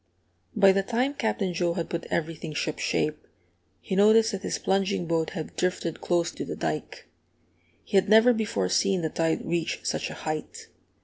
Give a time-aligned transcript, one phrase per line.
[0.55, 3.19] By the time Captain Joe had put everything shipshape,
[3.79, 7.07] he noticed that his plunging boat had drifted close to the dike.
[7.83, 10.69] He had never before seen the tide reach such a height.